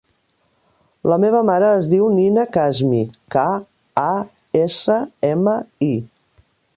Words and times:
La 1.11 1.17
meva 1.23 1.41
mare 1.49 1.67
es 1.81 1.89
diu 1.91 2.07
Nina 2.13 2.45
Kasmi: 2.57 3.03
ca, 3.35 3.45
a, 4.05 4.09
essa, 4.63 4.99
ema, 5.33 5.55
i. 5.89 5.95